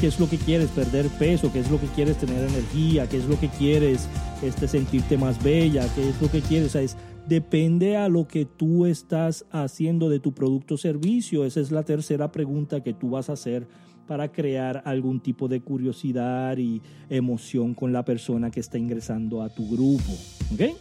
¿Qué 0.00 0.08
es 0.08 0.18
lo 0.18 0.28
que 0.28 0.36
quieres? 0.36 0.68
Perder 0.70 1.06
peso, 1.10 1.52
¿qué 1.52 1.60
es 1.60 1.70
lo 1.70 1.80
que 1.80 1.86
quieres? 1.86 2.16
Tener 2.16 2.42
energía, 2.42 3.08
¿qué 3.08 3.18
es 3.18 3.26
lo 3.26 3.38
que 3.38 3.48
quieres? 3.48 4.08
Este, 4.42 4.66
sentirte 4.66 5.16
más 5.16 5.40
bella, 5.44 5.86
¿qué 5.94 6.08
es 6.08 6.20
lo 6.20 6.28
que 6.28 6.40
quieres? 6.40 6.74
es, 6.74 6.96
depende 7.28 7.96
a 7.96 8.08
lo 8.08 8.26
que 8.26 8.46
tú 8.46 8.84
estás 8.84 9.44
haciendo 9.52 10.08
de 10.08 10.18
tu 10.18 10.34
producto 10.34 10.74
o 10.74 10.76
servicio. 10.76 11.44
Esa 11.44 11.60
es 11.60 11.70
la 11.70 11.84
tercera 11.84 12.32
pregunta 12.32 12.82
que 12.82 12.94
tú 12.94 13.10
vas 13.10 13.30
a 13.30 13.34
hacer 13.34 13.68
para 14.12 14.30
crear 14.30 14.82
algún 14.84 15.20
tipo 15.20 15.48
de 15.48 15.62
curiosidad 15.62 16.58
y 16.58 16.82
emoción 17.08 17.72
con 17.72 17.94
la 17.94 18.04
persona 18.04 18.50
que 18.50 18.60
está 18.60 18.76
ingresando 18.76 19.40
a 19.40 19.48
tu 19.48 19.66
grupo. 19.70 20.12
¿Ok? 20.52 20.76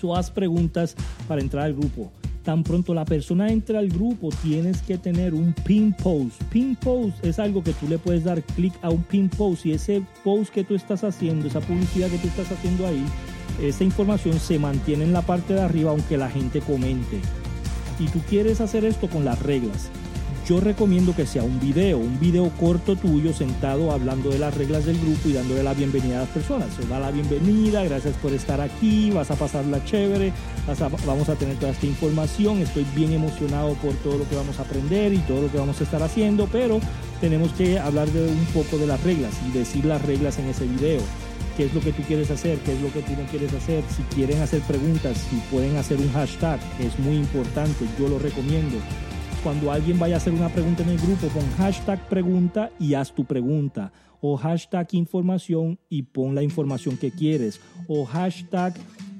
So, 0.00 0.14
haz 0.14 0.30
preguntas 0.30 0.94
para 1.26 1.40
entrar 1.40 1.64
al 1.64 1.74
grupo 1.74 2.12
tan 2.44 2.62
pronto 2.62 2.94
la 2.94 3.04
persona 3.04 3.50
entra 3.50 3.80
al 3.80 3.88
grupo, 3.88 4.28
tienes 4.42 4.82
que 4.82 4.98
tener 4.98 5.32
un 5.32 5.52
pin 5.52 5.92
post. 5.92 6.40
Pin 6.50 6.76
post 6.76 7.24
es 7.24 7.40
algo 7.40 7.64
que 7.64 7.72
tú 7.72 7.88
le 7.88 7.98
puedes 7.98 8.22
dar 8.22 8.42
clic 8.42 8.74
a 8.82 8.90
un 8.90 9.02
pin 9.02 9.28
post 9.28 9.66
y 9.66 9.72
ese 9.72 10.02
post 10.22 10.52
que 10.52 10.62
tú 10.62 10.76
estás 10.76 11.02
haciendo, 11.02 11.48
esa 11.48 11.60
publicidad 11.60 12.10
que 12.10 12.18
tú 12.18 12.28
estás 12.28 12.50
haciendo 12.50 12.86
ahí, 12.86 13.04
esa 13.60 13.82
información 13.82 14.38
se 14.38 14.58
mantiene 14.58 15.04
en 15.04 15.12
la 15.12 15.22
parte 15.22 15.54
de 15.54 15.62
arriba 15.62 15.90
aunque 15.90 16.16
la 16.16 16.30
gente 16.30 16.60
comente. 16.60 17.20
Y 17.98 18.06
tú 18.06 18.20
quieres 18.28 18.60
hacer 18.60 18.84
esto 18.84 19.08
con 19.08 19.24
las 19.24 19.40
reglas 19.42 19.90
yo 20.52 20.60
recomiendo 20.60 21.16
que 21.16 21.24
sea 21.24 21.42
un 21.42 21.58
video, 21.58 21.96
un 21.96 22.20
video 22.20 22.50
corto 22.60 22.94
tuyo 22.94 23.32
sentado 23.32 23.90
hablando 23.90 24.28
de 24.28 24.38
las 24.38 24.54
reglas 24.54 24.84
del 24.84 24.98
grupo 24.98 25.30
y 25.30 25.32
dándole 25.32 25.62
la 25.62 25.72
bienvenida 25.72 26.18
a 26.18 26.20
las 26.20 26.28
personas. 26.28 26.68
Se 26.78 26.86
da 26.86 27.00
la 27.00 27.10
bienvenida, 27.10 27.82
gracias 27.84 28.14
por 28.16 28.34
estar 28.34 28.60
aquí, 28.60 29.10
vas 29.10 29.30
a 29.30 29.34
pasarla 29.36 29.82
chévere, 29.86 30.30
vamos 31.06 31.30
a 31.30 31.36
tener 31.36 31.56
toda 31.56 31.72
esta 31.72 31.86
información, 31.86 32.58
estoy 32.58 32.84
bien 32.94 33.12
emocionado 33.12 33.72
por 33.76 33.94
todo 33.94 34.18
lo 34.18 34.28
que 34.28 34.36
vamos 34.36 34.58
a 34.58 34.62
aprender 34.64 35.14
y 35.14 35.18
todo 35.20 35.40
lo 35.40 35.50
que 35.50 35.56
vamos 35.56 35.80
a 35.80 35.84
estar 35.84 36.02
haciendo, 36.02 36.46
pero 36.52 36.80
tenemos 37.22 37.50
que 37.54 37.78
hablar 37.78 38.10
de 38.10 38.28
un 38.28 38.44
poco 38.52 38.76
de 38.76 38.86
las 38.86 39.02
reglas 39.02 39.32
y 39.48 39.56
decir 39.56 39.86
las 39.86 40.02
reglas 40.02 40.38
en 40.38 40.48
ese 40.48 40.66
video. 40.66 41.00
Qué 41.56 41.64
es 41.64 41.72
lo 41.72 41.80
que 41.80 41.94
tú 41.94 42.02
quieres 42.02 42.30
hacer, 42.30 42.58
qué 42.58 42.74
es 42.74 42.80
lo 42.82 42.92
que 42.92 43.00
tú 43.00 43.12
no 43.12 43.26
quieres 43.30 43.54
hacer, 43.54 43.82
si 43.96 44.02
quieren 44.14 44.42
hacer 44.42 44.60
preguntas, 44.60 45.16
si 45.30 45.36
pueden 45.50 45.78
hacer 45.78 45.96
un 45.96 46.12
hashtag, 46.12 46.60
es 46.78 46.98
muy 46.98 47.16
importante, 47.16 47.86
yo 47.98 48.06
lo 48.06 48.18
recomiendo 48.18 48.76
cuando 49.42 49.72
alguien 49.72 49.98
vaya 49.98 50.14
a 50.14 50.18
hacer 50.18 50.32
una 50.32 50.48
pregunta 50.48 50.82
en 50.82 50.90
el 50.90 50.98
grupo, 50.98 51.26
pon 51.28 51.44
hashtag 51.58 52.08
pregunta 52.08 52.70
y 52.78 52.94
haz 52.94 53.12
tu 53.12 53.24
pregunta. 53.24 53.92
O 54.20 54.36
hashtag 54.36 54.88
información 54.92 55.78
y 55.88 56.02
pon 56.02 56.34
la 56.34 56.42
información 56.42 56.96
que 56.96 57.10
quieres. 57.10 57.60
O 57.88 58.04
hashtag 58.04 58.74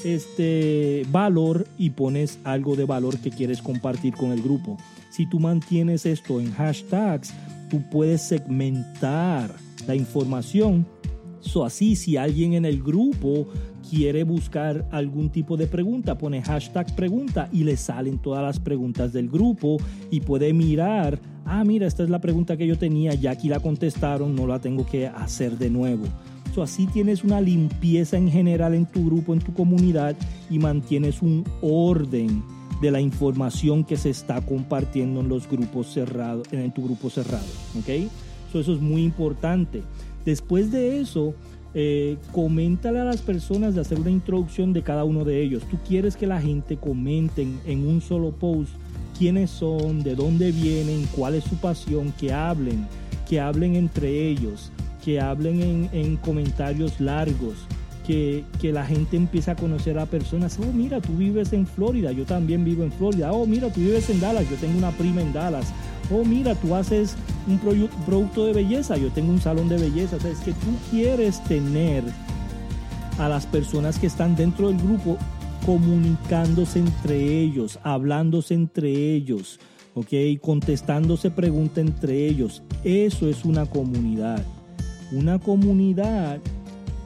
este 0.04 1.04
valor 1.10 1.66
y 1.76 1.90
pones 1.90 2.38
algo 2.44 2.76
de 2.76 2.84
valor 2.84 3.18
que 3.18 3.30
quieres 3.30 3.60
compartir 3.60 4.14
con 4.14 4.30
el 4.30 4.42
grupo. 4.42 4.76
Si 5.10 5.28
tú 5.28 5.40
mantienes 5.40 6.06
esto 6.06 6.40
en 6.40 6.52
hashtags, 6.52 7.34
tú 7.68 7.82
puedes 7.90 8.22
segmentar 8.22 9.54
la 9.86 9.96
información. 9.96 10.86
So 11.40 11.64
así, 11.64 11.96
si 11.96 12.16
alguien 12.16 12.54
en 12.54 12.64
el 12.64 12.80
grupo 12.80 13.48
quiere 13.92 14.25
buscar 14.25 14.88
algún 14.90 15.28
tipo 15.28 15.58
de 15.58 15.66
pregunta, 15.66 16.16
pone 16.16 16.40
hashtag 16.42 16.96
pregunta 16.96 17.50
y 17.52 17.62
le 17.62 17.76
salen 17.76 18.18
todas 18.18 18.42
las 18.42 18.58
preguntas 18.58 19.12
del 19.12 19.28
grupo 19.28 19.76
y 20.11 20.20
puede 20.20 20.54
mirar, 20.54 21.20
ah, 21.44 21.62
mira, 21.62 21.87
esta 21.87 22.02
es 22.02 22.08
la 22.08 22.18
pregunta 22.18 22.56
que 22.56 22.66
yo 22.66 22.78
tenía, 22.78 23.12
ya 23.12 23.32
aquí 23.32 23.50
la 23.50 23.61
contestaron, 23.61 24.34
no 24.34 24.46
la 24.46 24.61
tengo 24.61 24.87
que 24.87 25.08
hacer 25.08 25.58
de 25.58 25.68
nuevo. 25.68 26.06
So, 26.54 26.62
así 26.62 26.87
tienes 26.87 27.22
una 27.22 27.42
limpieza 27.42 28.16
en 28.16 28.30
general 28.30 28.72
en 28.72 28.87
tu 28.87 29.04
grupo, 29.04 29.34
en 29.34 29.40
tu 29.40 29.52
comunidad 29.52 30.16
y 30.49 30.58
mantienes 30.58 31.20
un 31.20 31.44
orden 31.61 32.42
de 32.80 32.90
la 32.90 33.00
información 33.02 33.84
que 33.84 33.99
se 33.99 34.08
está 34.08 34.40
compartiendo 34.40 35.20
en 35.20 35.28
los 35.28 35.46
grupos 35.46 35.92
cerrados, 35.92 36.50
en 36.50 36.72
tu 36.72 36.82
grupo 36.82 37.11
cerrado. 37.11 37.44
¿ok? 37.78 38.11
So, 38.50 38.61
eso 38.61 38.72
es 38.72 38.80
muy 38.80 39.02
importante. 39.02 39.82
Después 40.25 40.72
de 40.72 41.00
eso, 41.00 41.34
eh, 41.74 42.18
coméntale 42.32 43.00
a 43.00 43.04
las 43.04 43.22
personas 43.22 43.74
de 43.74 43.80
hacer 43.80 43.98
una 43.98 44.10
introducción 44.10 44.72
de 44.72 44.82
cada 44.82 45.04
uno 45.04 45.24
de 45.24 45.42
ellos. 45.42 45.62
Tú 45.70 45.78
quieres 45.86 46.16
que 46.16 46.26
la 46.26 46.40
gente 46.40 46.76
comenten 46.76 47.60
en 47.66 47.86
un 47.86 48.00
solo 48.00 48.30
post 48.30 48.72
quiénes 49.18 49.50
son, 49.50 50.02
de 50.02 50.14
dónde 50.14 50.52
vienen, 50.52 51.06
cuál 51.14 51.34
es 51.34 51.44
su 51.44 51.56
pasión, 51.56 52.12
que 52.18 52.32
hablen, 52.32 52.86
que 53.28 53.40
hablen 53.40 53.74
entre 53.76 54.28
ellos, 54.28 54.70
que 55.04 55.20
hablen 55.20 55.88
en, 55.92 56.16
comentarios 56.16 57.00
largos. 57.00 57.54
Que, 58.06 58.44
que, 58.60 58.72
la 58.72 58.84
gente 58.84 59.16
empiece 59.16 59.52
a 59.52 59.54
conocer 59.54 59.96
a 59.96 60.06
personas. 60.06 60.58
Oh, 60.58 60.72
mira, 60.72 61.00
tú 61.00 61.16
vives 61.16 61.52
en 61.52 61.68
Florida, 61.68 62.10
yo 62.10 62.24
también 62.24 62.64
vivo 62.64 62.82
en 62.82 62.90
Florida. 62.90 63.32
Oh, 63.32 63.46
mira, 63.46 63.68
tú 63.68 63.80
vives 63.80 64.10
en 64.10 64.18
Dallas, 64.18 64.50
yo 64.50 64.56
tengo 64.56 64.76
una 64.76 64.90
prima 64.90 65.22
en 65.22 65.32
Dallas 65.32 65.72
oh 66.12 66.25
mira, 66.25 66.54
tú 66.54 66.75
haces 66.75 67.16
un 67.47 67.59
producto 67.59 68.47
de 68.47 68.52
belleza, 68.52 68.97
yo 68.97 69.11
tengo 69.11 69.33
un 69.33 69.40
salón 69.40 69.69
de 69.69 69.78
belleza. 69.78 70.16
O 70.16 70.21
sea, 70.21 70.31
es 70.31 70.40
que 70.40 70.52
tú 70.52 70.69
quieres 70.90 71.42
tener 71.45 72.04
a 73.19 73.28
las 73.28 73.47
personas 73.47 73.99
que 73.99 74.07
están 74.07 74.37
dentro 74.37 74.69
del 74.69 74.78
grupo 74.78 75.19
comunicándose 75.66 76.81
entre 76.81 77.40
ellos, 77.40 77.78
hablándose 77.83 78.54
entre 78.54 78.90
ellos, 79.14 79.61
¿ok? 79.95 80.40
Contestándose 80.40 81.31
preguntas 81.31 81.78
entre 81.78 82.26
ellos. 82.26 82.62
Eso 82.85 83.28
es 83.28 83.45
una 83.45 83.66
comunidad. 83.66 84.42
Una 85.12 85.38
comunidad 85.38 86.40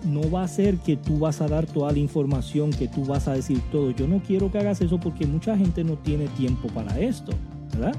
no 0.05 0.31
va 0.31 0.45
a 0.45 0.49
ser 0.49 0.77
que 0.79 0.97
tú 0.97 1.19
vas 1.19 1.41
a 1.41 1.49
dar 1.49 1.67
toda 1.67 1.93
la 1.93 1.99
información, 1.99 2.71
que 2.71 2.87
tú 2.87 3.05
vas 3.05 3.27
a 3.27 3.33
decir 3.33 3.61
todo. 3.73 3.91
Yo 3.91 4.07
no 4.07 4.23
quiero 4.25 4.51
que 4.53 4.59
hagas 4.59 4.81
eso 4.81 5.01
porque 5.01 5.27
mucha 5.27 5.57
gente 5.57 5.83
no 5.83 5.99
tiene 5.99 6.29
tiempo 6.29 6.69
para 6.69 6.99
esto, 7.01 7.33
¿verdad? 7.73 7.97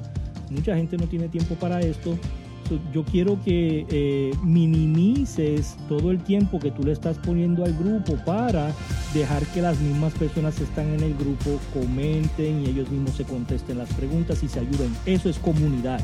Mucha 0.51 0.75
gente 0.75 0.97
no 0.97 1.07
tiene 1.07 1.27
tiempo 1.27 1.55
para 1.55 1.79
esto. 1.79 2.17
Yo 2.93 3.05
quiero 3.05 3.39
que 3.45 3.85
eh, 3.89 4.31
minimices 4.43 5.77
todo 5.87 6.11
el 6.11 6.21
tiempo 6.21 6.59
que 6.59 6.69
tú 6.69 6.83
le 6.83 6.91
estás 6.91 7.17
poniendo 7.17 7.63
al 7.63 7.73
grupo 7.73 8.17
para 8.25 8.73
dejar 9.13 9.45
que 9.47 9.61
las 9.61 9.79
mismas 9.79 10.13
personas 10.13 10.55
que 10.55 10.65
están 10.65 10.87
en 10.93 11.01
el 11.01 11.13
grupo 11.15 11.59
comenten 11.73 12.65
y 12.65 12.69
ellos 12.69 12.89
mismos 12.89 13.15
se 13.15 13.23
contesten 13.23 13.77
las 13.77 13.93
preguntas 13.93 14.43
y 14.43 14.49
se 14.49 14.59
ayuden. 14.59 14.93
Eso 15.05 15.29
es 15.29 15.39
comunidad. 15.39 16.01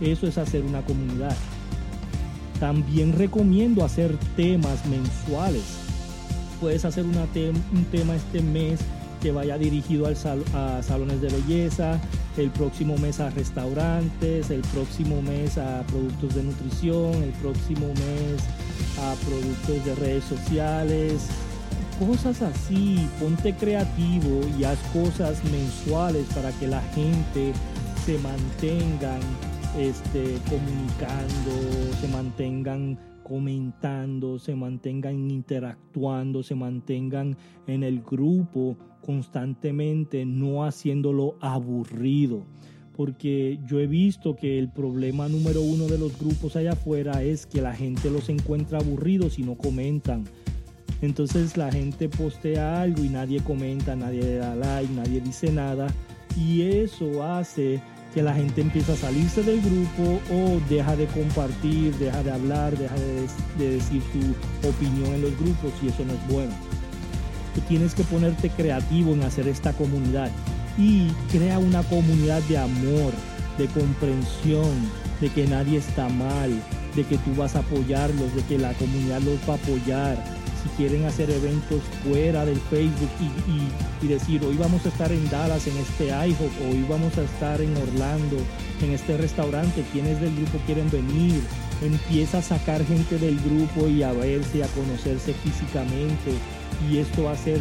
Eso 0.00 0.28
es 0.28 0.38
hacer 0.38 0.62
una 0.62 0.82
comunidad. 0.82 1.36
También 2.60 3.12
recomiendo 3.12 3.84
hacer 3.84 4.16
temas 4.36 4.86
mensuales. 4.86 5.64
Puedes 6.60 6.84
hacer 6.84 7.04
una 7.04 7.26
un 7.72 7.84
tema 7.90 8.14
este 8.14 8.42
mes 8.42 8.80
que 9.20 9.32
vaya 9.32 9.58
dirigido 9.58 10.06
al 10.06 10.16
a 10.54 10.82
salones 10.82 11.20
de 11.20 11.28
belleza, 11.28 12.00
el 12.36 12.50
próximo 12.50 12.96
mes 12.98 13.20
a 13.20 13.30
restaurantes, 13.30 14.50
el 14.50 14.62
próximo 14.62 15.20
mes 15.22 15.58
a 15.58 15.82
productos 15.86 16.34
de 16.34 16.42
nutrición, 16.44 17.14
el 17.22 17.32
próximo 17.32 17.86
mes 17.88 18.42
a 18.98 19.14
productos 19.26 19.84
de 19.84 19.94
redes 19.96 20.24
sociales, 20.24 21.28
cosas 21.98 22.40
así, 22.42 23.06
ponte 23.18 23.54
creativo 23.54 24.40
y 24.58 24.64
haz 24.64 24.78
cosas 24.92 25.42
mensuales 25.44 26.26
para 26.34 26.50
que 26.52 26.66
la 26.66 26.80
gente 26.94 27.52
se 28.06 28.18
mantengan 28.18 29.20
este, 29.78 30.38
comunicando, 30.48 31.96
se 32.00 32.08
mantengan 32.08 32.98
comentando, 33.22 34.38
se 34.38 34.56
mantengan 34.56 35.30
interactuando, 35.30 36.42
se 36.42 36.54
mantengan 36.54 37.36
en 37.66 37.84
el 37.84 38.02
grupo 38.02 38.76
constantemente, 39.04 40.24
no 40.24 40.64
haciéndolo 40.64 41.36
aburrido. 41.40 42.44
Porque 42.96 43.58
yo 43.66 43.80
he 43.80 43.86
visto 43.86 44.36
que 44.36 44.58
el 44.58 44.68
problema 44.68 45.28
número 45.28 45.62
uno 45.62 45.86
de 45.86 45.98
los 45.98 46.18
grupos 46.18 46.56
allá 46.56 46.72
afuera 46.72 47.22
es 47.22 47.46
que 47.46 47.62
la 47.62 47.74
gente 47.74 48.10
los 48.10 48.28
encuentra 48.28 48.78
aburridos 48.78 49.38
y 49.38 49.42
no 49.42 49.56
comentan. 49.56 50.24
Entonces 51.00 51.56
la 51.56 51.72
gente 51.72 52.08
postea 52.08 52.82
algo 52.82 53.02
y 53.02 53.08
nadie 53.08 53.40
comenta, 53.42 53.96
nadie 53.96 54.36
da 54.36 54.54
like, 54.54 54.92
nadie 54.92 55.20
dice 55.20 55.50
nada. 55.50 55.86
Y 56.36 56.62
eso 56.62 57.24
hace 57.24 57.80
que 58.12 58.22
la 58.22 58.34
gente 58.34 58.60
empieza 58.60 58.92
a 58.92 58.96
salirse 58.96 59.42
del 59.42 59.60
grupo 59.60 60.20
o 60.34 60.60
deja 60.68 60.96
de 60.96 61.06
compartir, 61.06 61.94
deja 61.94 62.22
de 62.22 62.32
hablar, 62.32 62.76
deja 62.76 62.94
de, 62.96 63.26
de 63.58 63.74
decir 63.74 64.02
su 64.12 64.68
opinión 64.68 65.14
en 65.14 65.22
los 65.22 65.38
grupos 65.38 65.72
y 65.82 65.88
eso 65.88 66.04
no 66.04 66.12
es 66.12 66.28
bueno. 66.28 66.79
Tú 67.54 67.60
tienes 67.62 67.94
que 67.94 68.04
ponerte 68.04 68.50
creativo 68.50 69.12
en 69.12 69.22
hacer 69.22 69.48
esta 69.48 69.72
comunidad 69.72 70.30
y 70.78 71.08
crea 71.30 71.58
una 71.58 71.82
comunidad 71.82 72.42
de 72.42 72.58
amor, 72.58 73.12
de 73.58 73.66
comprensión, 73.68 74.70
de 75.20 75.28
que 75.28 75.46
nadie 75.46 75.78
está 75.78 76.08
mal, 76.08 76.50
de 76.94 77.04
que 77.04 77.18
tú 77.18 77.34
vas 77.36 77.56
a 77.56 77.60
apoyarlos, 77.60 78.34
de 78.34 78.42
que 78.42 78.58
la 78.58 78.72
comunidad 78.74 79.20
los 79.22 79.38
va 79.48 79.54
a 79.54 79.56
apoyar. 79.56 80.40
Si 80.62 80.68
quieren 80.76 81.06
hacer 81.06 81.30
eventos 81.30 81.80
fuera 82.04 82.44
del 82.44 82.60
Facebook 82.60 83.10
y, 84.02 84.06
decir, 84.06 84.42
hoy 84.44 84.56
vamos 84.56 84.84
a 84.84 84.88
estar 84.88 85.10
en 85.10 85.28
Dallas 85.30 85.66
en 85.66 85.76
este 85.78 86.08
IHOP, 86.08 86.52
hoy 86.70 86.84
vamos 86.88 87.16
a 87.16 87.22
estar 87.22 87.60
en 87.60 87.74
Orlando 87.76 88.36
en 88.82 88.92
este 88.92 89.16
restaurante, 89.16 89.84
quienes 89.92 90.20
del 90.20 90.34
grupo 90.36 90.58
quieren 90.66 90.90
venir, 90.90 91.42
empieza 91.82 92.38
a 92.38 92.42
sacar 92.42 92.84
gente 92.84 93.18
del 93.18 93.38
grupo 93.40 93.88
y 93.88 94.02
a 94.02 94.12
verse, 94.12 94.62
a 94.62 94.68
conocerse 94.68 95.34
físicamente. 95.34 96.32
Y 96.88 96.96
esto 96.96 97.24
va 97.24 97.32
a 97.32 97.36
ser 97.36 97.60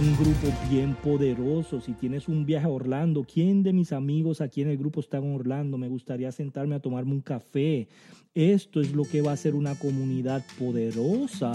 un 0.00 0.16
grupo 0.16 0.48
bien 0.68 0.94
poderoso. 0.94 1.80
Si 1.80 1.92
tienes 1.92 2.28
un 2.28 2.44
viaje 2.44 2.66
a 2.66 2.70
Orlando, 2.70 3.24
¿quién 3.24 3.62
de 3.62 3.72
mis 3.72 3.92
amigos 3.92 4.40
aquí 4.40 4.62
en 4.62 4.68
el 4.68 4.76
grupo 4.76 5.00
está 5.00 5.18
en 5.18 5.34
Orlando? 5.34 5.78
Me 5.78 5.88
gustaría 5.88 6.32
sentarme 6.32 6.74
a 6.74 6.80
tomarme 6.80 7.12
un 7.12 7.20
café. 7.20 7.86
Esto 8.34 8.80
es 8.80 8.92
lo 8.92 9.04
que 9.04 9.22
va 9.22 9.32
a 9.32 9.36
ser 9.36 9.54
una 9.54 9.76
comunidad 9.76 10.44
poderosa 10.58 11.52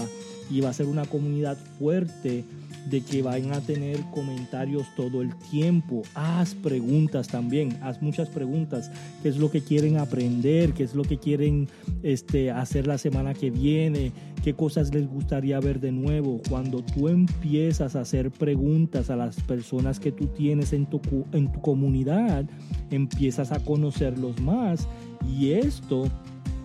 y 0.50 0.60
va 0.60 0.70
a 0.70 0.72
ser 0.72 0.86
una 0.86 1.04
comunidad 1.04 1.56
fuerte 1.78 2.44
de 2.86 3.00
que 3.00 3.22
vayan 3.22 3.52
a 3.52 3.60
tener 3.60 4.00
comentarios 4.10 4.86
todo 4.96 5.22
el 5.22 5.34
tiempo. 5.36 6.02
Haz 6.14 6.54
preguntas 6.54 7.28
también, 7.28 7.78
haz 7.82 8.02
muchas 8.02 8.28
preguntas. 8.28 8.90
¿Qué 9.22 9.28
es 9.28 9.36
lo 9.36 9.50
que 9.50 9.62
quieren 9.62 9.98
aprender? 9.98 10.72
¿Qué 10.72 10.84
es 10.84 10.94
lo 10.94 11.02
que 11.02 11.18
quieren 11.18 11.68
este, 12.02 12.50
hacer 12.50 12.86
la 12.86 12.98
semana 12.98 13.34
que 13.34 13.50
viene? 13.50 14.12
¿Qué 14.42 14.54
cosas 14.54 14.92
les 14.92 15.06
gustaría 15.06 15.60
ver 15.60 15.78
de 15.80 15.92
nuevo? 15.92 16.40
Cuando 16.48 16.82
tú 16.82 17.08
empiezas 17.08 17.94
a 17.94 18.00
hacer 18.00 18.30
preguntas 18.30 19.08
a 19.10 19.16
las 19.16 19.40
personas 19.42 20.00
que 20.00 20.10
tú 20.10 20.26
tienes 20.26 20.72
en 20.72 20.86
tu, 20.86 21.00
en 21.32 21.52
tu 21.52 21.60
comunidad, 21.60 22.44
empiezas 22.90 23.52
a 23.52 23.60
conocerlos 23.60 24.40
más 24.40 24.88
y 25.28 25.52
esto 25.52 26.08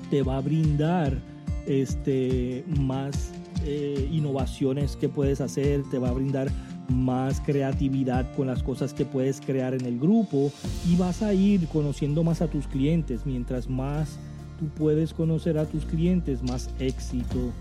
te 0.09 0.23
va 0.23 0.37
a 0.37 0.41
brindar 0.41 1.21
este, 1.67 2.63
más 2.79 3.31
eh, 3.69 4.07
innovaciones 4.13 4.95
que 4.95 5.09
puedes 5.09 5.41
hacer, 5.41 5.83
te 5.91 5.99
va 5.99 6.07
a 6.07 6.13
brindar 6.13 6.47
más 6.87 7.41
creatividad 7.41 8.25
con 8.37 8.47
las 8.47 8.63
cosas 8.63 8.93
que 8.93 9.03
puedes 9.03 9.41
crear 9.41 9.73
en 9.73 9.85
el 9.85 9.99
grupo 9.99 10.53
y 10.87 10.95
vas 10.95 11.21
a 11.21 11.33
ir 11.33 11.67
conociendo 11.67 12.23
más 12.23 12.41
a 12.41 12.47
tus 12.47 12.65
clientes. 12.65 13.25
Mientras 13.25 13.69
más 13.69 14.19
tú 14.57 14.67
puedes 14.69 15.13
conocer 15.13 15.57
a 15.57 15.65
tus 15.65 15.83
clientes, 15.83 16.41
más 16.43 16.69
éxito 16.79 17.51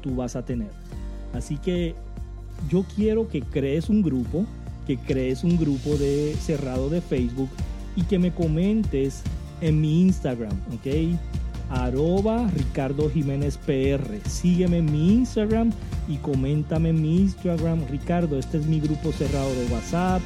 tú 0.00 0.16
vas 0.16 0.34
a 0.34 0.44
tener. 0.44 0.70
Así 1.32 1.58
que 1.58 1.94
yo 2.68 2.84
quiero 2.96 3.28
que 3.28 3.42
crees 3.42 3.88
un 3.88 4.02
grupo, 4.02 4.44
que 4.84 4.96
crees 4.96 5.44
un 5.44 5.56
grupo 5.58 5.90
de 5.90 6.34
cerrado 6.40 6.90
de 6.90 7.00
Facebook 7.00 7.50
y 7.94 8.02
que 8.02 8.18
me 8.18 8.34
comentes 8.34 9.22
en 9.60 9.80
mi 9.80 10.02
Instagram, 10.02 10.58
¿ok? 10.74 11.16
Arroba 11.72 12.48
Ricardo 12.54 13.10
Jiménez 13.10 13.58
PR. 13.58 14.20
Sígueme 14.28 14.78
en 14.78 14.92
mi 14.92 15.14
Instagram 15.14 15.72
y 16.08 16.16
coméntame 16.18 16.90
en 16.90 17.00
mi 17.00 17.16
Instagram, 17.20 17.86
Ricardo, 17.88 18.38
este 18.38 18.58
es 18.58 18.66
mi 18.66 18.80
grupo 18.80 19.12
cerrado 19.12 19.52
de 19.54 19.66
WhatsApp 19.72 20.20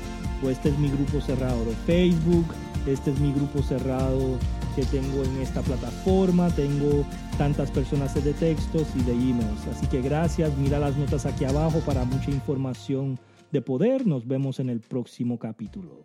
o 0.45 0.51
este 0.51 0.71
es 0.71 0.79
mi 0.79 0.89
grupo 0.89 1.21
cerrado 1.21 1.65
de 1.65 1.75
Facebook, 1.87 2.47
este 2.87 3.11
es 3.11 3.21
mi 3.21 3.33
grupo 3.33 3.63
cerrado 3.63 4.39
que 4.75 4.85
tengo 4.85 5.25
en 5.25 5.41
esta 5.41 5.63
plataforma, 5.63 6.51
tengo 6.51 7.05
tantas 7.39 7.71
personas 7.71 8.15
de 8.15 8.33
textos 8.35 8.89
y 8.95 9.03
de 9.05 9.13
emails. 9.13 9.67
Así 9.73 9.87
que 9.87 10.03
gracias, 10.03 10.57
mira 10.59 10.79
las 10.79 10.97
notas 10.97 11.25
aquí 11.25 11.45
abajo 11.45 11.81
para 11.81 12.05
mucha 12.05 12.31
información 12.31 13.19
de 13.53 13.63
poder. 13.63 14.07
Nos 14.07 14.27
vemos 14.27 14.61
en 14.61 14.69
el 14.69 14.81
próximo 14.81 15.39
capítulo. 15.39 16.05